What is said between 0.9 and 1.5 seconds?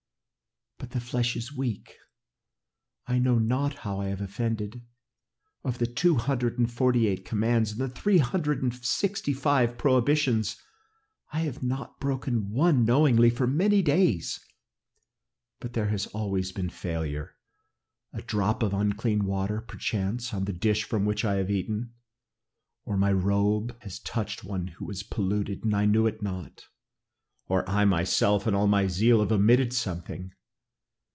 the flesh